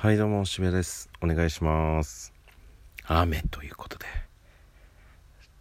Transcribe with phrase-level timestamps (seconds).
[0.00, 1.10] はいどうも渋谷です。
[1.20, 2.32] お願いします。
[3.04, 4.06] 雨ということで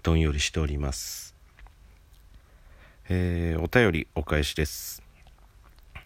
[0.04, 1.34] どんよりしております。
[3.10, 5.02] えー、お便りお返しです。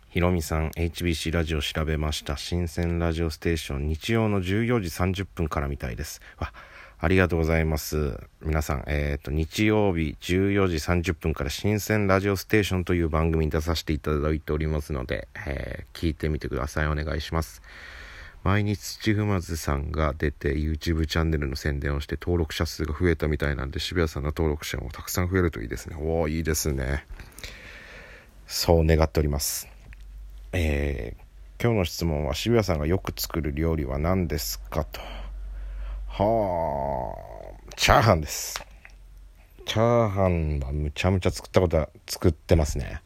[0.07, 2.37] ひろみさん HBC ラジオ調べました。
[2.37, 4.87] 新鮮ラジオステーション日曜の14時
[5.23, 6.21] 30分からみたいです。
[6.37, 6.53] わ
[6.99, 8.17] ありがとうございます。
[8.41, 16.87] 皆さんえっ、ー、と日曜日14時30分から新鮮ラジオステーションという番組に出させていただいておりますので、えー、聞いてみてください。
[16.87, 17.61] お願いします。
[18.43, 25.95] 毎日土踏まずさんが出て YouTube チャンネルの宣伝をして登録者数が増えたみたいなんで渋谷さんの登録者もたくさん増えるといいですね。
[25.99, 27.05] おおいいですね。
[28.47, 29.67] そう願っております。
[30.53, 34.99] えー、今日の質問は渋谷さんがよく作る料理は何ですかと。
[36.07, 38.65] はあチャーハンです。
[39.65, 43.01] チャーハンはむちゃむちゃ作ったことは作ってますね。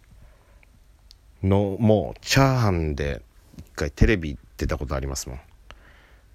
[1.43, 3.21] のもうチャーハンで
[3.59, 5.40] 一回テレビ出たことありますもん。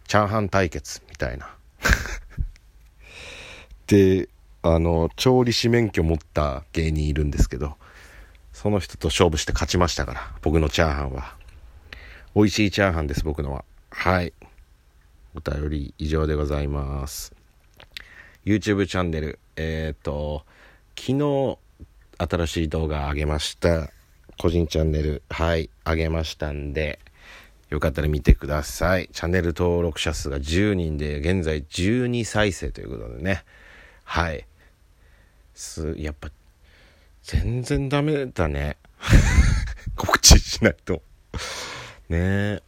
[0.06, 1.55] チャーハン対決みたいな。
[3.86, 4.28] で
[4.62, 7.78] あの調理師免許持った芸人いるんですけど
[8.53, 11.36] その人と勝負して勝ちましたから僕のチャーハンは。
[12.34, 13.64] 美味しいチャーハンです僕のは。
[13.91, 14.33] はい。
[15.34, 17.34] お便り以上でございます。
[18.44, 20.44] YouTube チャンネルえっ、ー、と
[20.98, 21.59] 昨日
[22.19, 23.91] 新しい動画上げました。
[24.39, 26.98] 個人チャンネルはい上げましたんで。
[27.70, 29.08] よかったら見てください。
[29.12, 33.44] チャンネル登録者数が10人で、現在12再生ということでね。
[34.02, 34.44] はい。
[35.54, 36.30] す、やっぱ、
[37.22, 38.76] 全然ダメだね。
[39.94, 41.02] 告知しないと。
[42.08, 42.62] ねえ。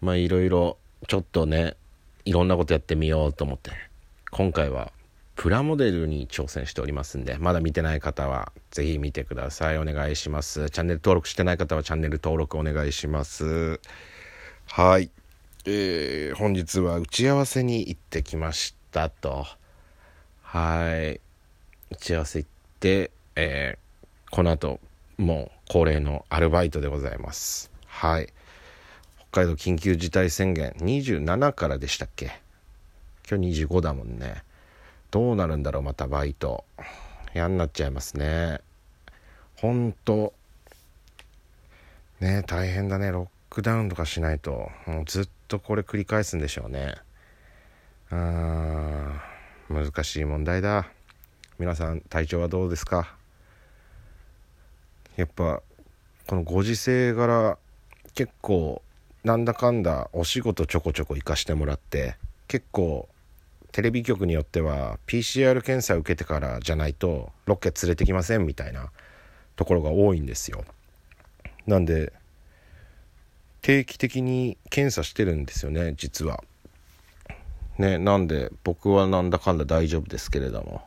[0.00, 1.76] まあいろいろ、ちょっとね、
[2.24, 3.70] いろんなことやってみようと思って、
[4.32, 4.92] 今回は
[5.36, 9.78] プラモデルに挑戦しておりますんで、まだ見てない方はぜひ見てください。
[9.78, 10.70] お願いします。
[10.70, 13.78] チャンネル登録してない方はチャンネル登録お願いします。
[14.66, 15.10] はい。
[15.66, 19.46] えー、本日は打ち合わせに行ってきましたと。
[20.42, 21.20] はい。
[21.90, 24.80] 打ち合わせ行って、えー、この後、
[25.18, 27.70] もう恒例のアルバイトでございます。
[27.86, 28.32] はい。
[29.32, 32.40] 北海道緊急事態宣言27からでしたっけ？
[33.28, 34.45] 今日25だもんね。
[35.16, 36.66] どうなるんだろうまたバイト。
[37.34, 38.60] 嫌になっちゃいますね。
[39.56, 40.34] ほんと
[42.20, 43.10] ね大変だね。
[43.10, 44.70] ロックダウンとかしないと。
[44.84, 46.96] もうずっとこれ繰り返すんでしょうね。
[48.10, 49.18] うん。
[49.70, 50.86] 難しい問題だ。
[51.58, 53.16] 皆さん体調はどうですか？
[55.16, 55.62] やっぱ
[56.26, 57.56] このご時世柄
[58.14, 58.82] 結構
[59.24, 62.16] なんだかんだお仕事ちょこちょこ行かしてもらって
[62.48, 63.08] 結構
[63.76, 68.90] テレビ局によっては PCR 検査を受けてからじゃないとロケ連れてきませんみたいな
[69.54, 70.64] ところが多いんですよ。
[71.66, 72.14] なんで
[73.60, 76.42] 定期的に検査してるんですよね実は。
[77.76, 80.80] ねなんで僕はなんだかんだ大丈夫ですけれども。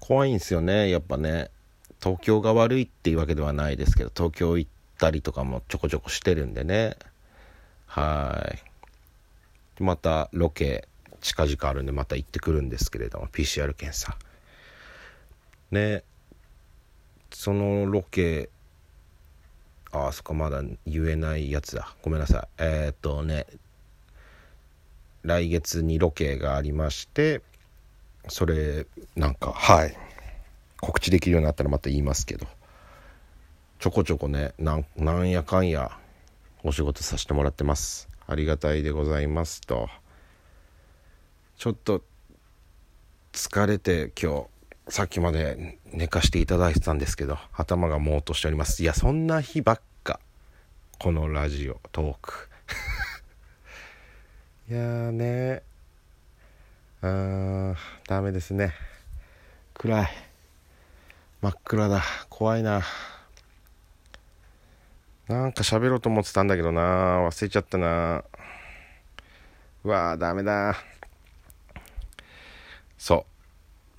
[0.00, 1.50] 怖いんですよねやっぱね。
[2.02, 6.96] 東京が悪いっていうわけではないですけど東京行ったりとかもちょこちょこしてるんでね。
[7.86, 8.52] は
[9.78, 9.82] い。
[9.84, 10.88] またロケ
[11.22, 14.16] 近々あるんでまた行ってくるんですけれども PCR 検査。
[15.70, 16.02] ね。
[17.30, 18.50] そのロケ
[19.92, 21.94] ああそこまだ言えないやつだ。
[22.02, 22.48] ごめんなさい。
[22.58, 23.46] えー、っとね。
[25.22, 27.42] 来月にロケがありまして
[28.28, 29.96] それなんかはい。
[30.80, 32.46] 告知できるようになったらまた言いますけど。
[33.78, 35.98] ちょこちょこねなんやかんや
[36.64, 38.08] お仕事させてもらってます。
[38.26, 39.88] ありがたいでございますと。
[41.56, 42.02] ちょっと
[43.32, 44.46] 疲れて今
[44.86, 48.82] 日さっきまで寝かしていただいてたんですけど頭がもうとしております。
[48.82, 50.20] いやそんな日ばっか。
[50.98, 52.48] このラジオトーク。
[54.68, 55.62] いやーね。
[57.00, 57.76] あー
[58.06, 58.74] ダメですね。
[59.74, 60.08] 暗い。
[61.40, 62.02] 真っ暗だ。
[62.28, 62.82] 怖いな。
[65.28, 67.26] なんか喋ろうと思ってたんだけどな。
[67.26, 68.24] 忘れちゃったな。
[69.84, 70.76] うわーダメだ。
[73.02, 73.26] そ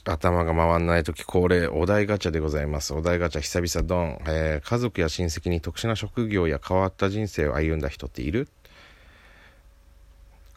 [0.06, 0.10] う。
[0.10, 2.94] 頭が回んない時恒例、お題ガチャでございます。
[2.94, 4.22] お題ガチャ久々ドン。
[4.28, 8.48] えー、家族や親戚に特殊な職業や変わった人生を歩んだ人っている？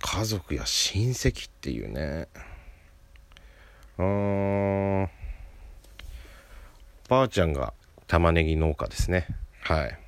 [0.00, 2.28] 家族や親戚っていうね。
[3.98, 5.10] うーん。
[7.08, 7.72] ばあちゃんが
[8.06, 9.26] 玉ねぎ農家ですね。
[9.62, 9.98] はい。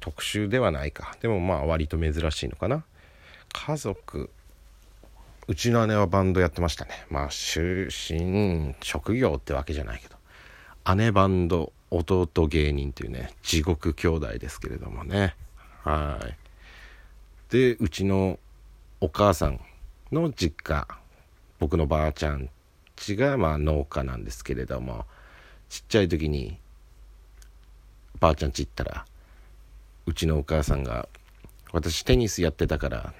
[0.00, 1.14] 特殊ではないか。
[1.20, 2.84] でもまあ割と珍しいのかな。
[3.52, 4.30] 家族
[5.48, 7.06] うちの姉はバンドやってましたね。
[7.08, 10.16] まあ出身職業ってわけじゃないけど。
[10.94, 15.36] 姉バンド弟芸人というね地獄兄弟ですけれどもね。
[15.84, 17.52] はい。
[17.52, 18.38] でうちの
[19.00, 19.60] お母さん
[20.10, 20.88] の実家
[21.60, 22.50] 僕のばあちゃん
[22.96, 25.04] ちがまあ農家なんですけれども
[25.68, 26.58] ちっちゃい時に
[28.18, 29.04] ばあちゃんち行ったら
[30.06, 31.08] うちのお母さんが
[31.72, 33.14] 「私テニスやってたから」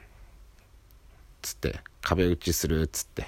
[1.42, 3.26] つって壁打ちするっつって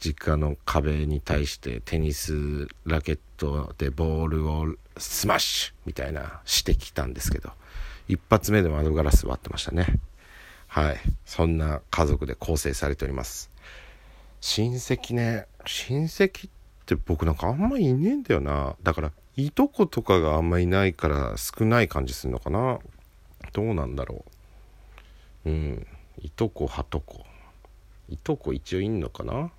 [0.00, 4.66] 実家の壁に対してテニスラケットでボールを
[4.98, 7.52] スマッシュみたいなしてきたんですけど
[8.06, 9.86] 一発目で窓ガラス割ってましたね。
[10.66, 10.98] はい。
[11.24, 13.50] そんな家族で構成されております。
[14.40, 15.46] 親戚ね。
[15.64, 16.50] 親戚っ
[16.86, 18.76] て僕なんかあんまいねえんだよな。
[18.82, 22.80] だからいとことかがあんまいないから少ない感じするのかな。
[23.52, 24.24] どうなんだろ
[25.46, 25.50] う。
[25.50, 25.86] うん。
[26.20, 27.24] いとこはとこ。
[28.10, 29.50] いとこ一応いんのかな？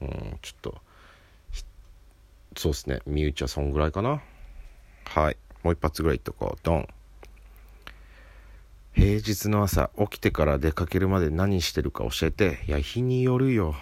[0.00, 0.78] うんちょっと
[2.56, 3.00] そうっすね。
[3.06, 4.22] 身内はそんぐらいかな？
[5.04, 5.36] はい。
[5.62, 6.58] もう一発ぐらいいっとこう。
[6.62, 6.88] ドン。
[8.94, 12.60] 平日の朝起きてから出かけるまで何してるか教えて。
[12.66, 13.74] いや日によるよ。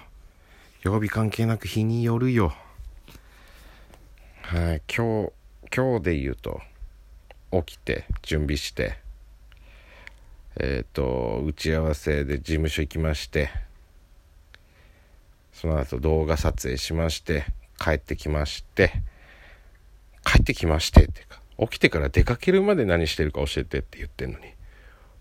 [0.83, 2.53] 曜日関係なく日によるよ。
[4.43, 4.83] はい。
[4.95, 5.33] 今日
[5.75, 6.61] 今日で言うと
[7.53, 8.99] 起きて準備して
[10.57, 13.51] えっ、ー、と打ち合わせで事務所行きまして
[15.55, 17.47] その後動画撮影しまして
[17.79, 18.93] 帰ってきまして
[20.25, 24.47] 帰ってきましてっていうか起きてから出かけるまで何してるか教えてって言ってんのに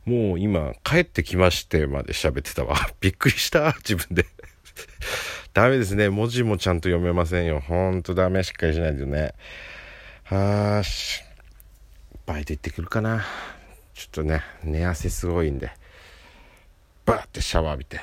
[0.06, 2.76] もう今帰ってきましてまで喋ってたわ。
[3.00, 4.26] びっくりした自分で。
[5.54, 6.10] ダメですね。
[6.10, 7.62] 文字もちゃんと読めませんよ。
[7.62, 8.44] ほんとダメ。
[8.44, 9.34] しっかりしないとね。
[10.24, 11.24] はーし。
[12.26, 13.26] バイト行ってくるかな。
[13.94, 15.72] ちょっとね寝汗すごいんで
[17.06, 18.02] バーってシャワー浴びて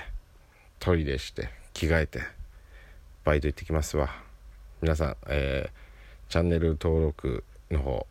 [0.78, 2.20] トイレして着替えて
[3.24, 4.10] バイト行ってきますわ。
[4.82, 8.06] 皆さん、えー、チャンネル登録の方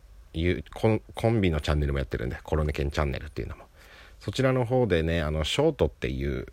[0.74, 3.64] コンビのチャンネルもやってるんでコロネケンチャンネルっていうのも。
[4.20, 6.46] そちらの方でねあのショートっていう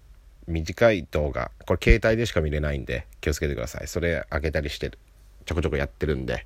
[0.48, 3.88] 短い動画これ携帯でしか見れないんで気をつけてください。
[3.88, 4.98] それ上げたりしてる
[5.46, 6.46] ちょこちょこやってるんで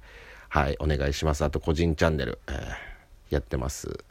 [0.50, 1.46] はいお願いします。
[1.46, 2.56] あと個人チャンネル、えー、
[3.30, 4.04] やってます。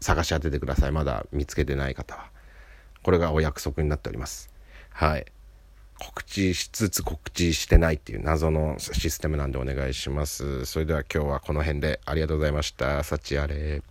[0.00, 0.92] 探し当ててください。
[0.92, 2.30] まだ見つけてない方は。
[3.02, 4.50] これがお約束になっております。
[4.90, 5.26] はい。
[5.98, 10.64] 告知しつつ告知してないっていう謎のシステムなんでお願いします。
[10.66, 13.02] それでは今日はこの辺でありがとうございました。
[13.02, 13.82] 幸あれ。